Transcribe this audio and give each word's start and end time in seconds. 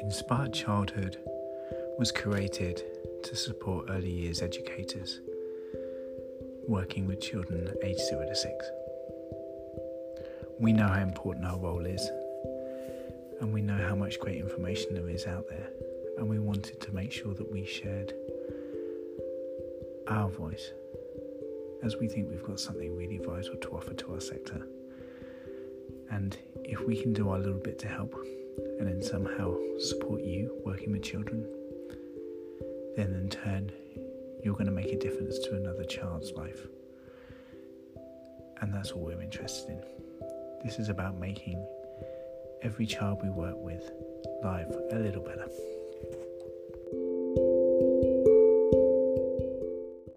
Inspired 0.00 0.52
Childhood 0.52 1.18
was 1.98 2.12
created 2.12 2.82
to 3.22 3.36
support 3.36 3.86
early 3.90 4.10
years 4.10 4.42
educators 4.42 5.20
working 6.66 7.06
with 7.06 7.20
children 7.20 7.68
aged 7.82 8.00
0 8.00 8.26
to 8.26 8.34
6. 8.34 8.66
We 10.58 10.72
know 10.72 10.88
how 10.88 11.00
important 11.00 11.46
our 11.46 11.58
role 11.58 11.84
is, 11.86 12.10
and 13.40 13.52
we 13.52 13.62
know 13.62 13.76
how 13.76 13.94
much 13.94 14.18
great 14.18 14.38
information 14.38 14.94
there 14.94 15.08
is 15.08 15.26
out 15.26 15.48
there, 15.48 15.70
and 16.18 16.28
we 16.28 16.38
wanted 16.38 16.80
to 16.80 16.92
make 16.92 17.12
sure 17.12 17.34
that 17.34 17.50
we 17.50 17.64
shared 17.64 18.12
our 20.08 20.28
voice 20.28 20.72
as 21.82 21.96
we 21.96 22.08
think 22.08 22.30
we've 22.30 22.42
got 22.42 22.60
something 22.60 22.96
really 22.96 23.18
vital 23.18 23.56
to 23.56 23.68
offer 23.70 23.94
to 23.94 24.14
our 24.14 24.20
sector. 24.20 24.66
And 26.14 26.38
if 26.62 26.80
we 26.86 26.96
can 26.96 27.12
do 27.12 27.30
our 27.30 27.40
little 27.40 27.58
bit 27.58 27.76
to 27.80 27.88
help 27.88 28.14
and 28.78 28.86
then 28.86 29.02
somehow 29.02 29.56
support 29.80 30.22
you 30.22 30.62
working 30.64 30.92
with 30.92 31.02
children, 31.02 31.44
then 32.96 33.12
in 33.14 33.28
turn, 33.28 33.72
you're 34.40 34.54
going 34.54 34.66
to 34.66 34.72
make 34.72 34.92
a 34.92 34.98
difference 34.98 35.40
to 35.40 35.56
another 35.56 35.82
child's 35.82 36.30
life. 36.32 36.68
And 38.60 38.72
that's 38.72 38.92
all 38.92 39.02
we're 39.02 39.20
interested 39.20 39.70
in. 39.70 39.82
This 40.64 40.78
is 40.78 40.88
about 40.88 41.18
making 41.18 41.66
every 42.62 42.86
child 42.86 43.18
we 43.20 43.30
work 43.30 43.56
with 43.56 43.90
life 44.44 44.72
a 44.92 44.98
little 45.00 45.22
better. 45.22 45.48